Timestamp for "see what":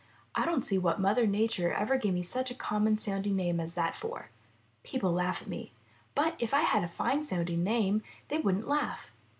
0.65-0.99